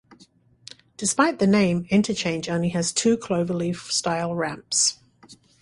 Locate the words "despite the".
0.97-1.45